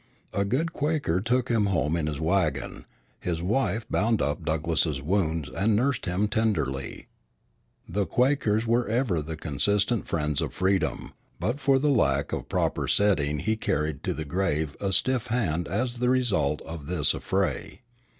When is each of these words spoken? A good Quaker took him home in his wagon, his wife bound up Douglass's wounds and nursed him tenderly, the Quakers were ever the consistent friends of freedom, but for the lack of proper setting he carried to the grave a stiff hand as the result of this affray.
A 0.33 0.45
good 0.45 0.73
Quaker 0.73 1.21
took 1.21 1.49
him 1.49 1.67
home 1.67 1.95
in 1.95 2.07
his 2.07 2.19
wagon, 2.19 2.85
his 3.19 3.39
wife 3.43 3.85
bound 3.87 4.19
up 4.19 4.43
Douglass's 4.43 4.99
wounds 4.99 5.47
and 5.47 5.75
nursed 5.75 6.07
him 6.07 6.27
tenderly, 6.27 7.05
the 7.87 8.07
Quakers 8.07 8.65
were 8.65 8.87
ever 8.87 9.21
the 9.21 9.37
consistent 9.37 10.07
friends 10.07 10.41
of 10.41 10.55
freedom, 10.55 11.13
but 11.39 11.59
for 11.59 11.77
the 11.77 11.91
lack 11.91 12.33
of 12.33 12.49
proper 12.49 12.87
setting 12.87 13.37
he 13.37 13.55
carried 13.55 14.01
to 14.01 14.15
the 14.15 14.25
grave 14.25 14.75
a 14.81 14.91
stiff 14.91 15.27
hand 15.27 15.67
as 15.67 15.99
the 15.99 16.09
result 16.09 16.63
of 16.63 16.87
this 16.87 17.13
affray. 17.13 17.81